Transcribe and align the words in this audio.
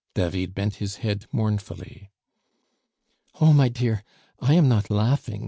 David 0.15 0.55
bent 0.55 0.77
his 0.77 0.95
head 1.05 1.27
mournfully. 1.31 2.09
"Oh! 3.39 3.53
my 3.53 3.69
dear! 3.69 4.03
I 4.39 4.55
am 4.55 4.67
not 4.67 4.89
laughing! 4.89 5.39